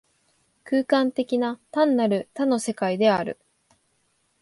[0.63, 3.37] 空間的な、単なる多の世界である。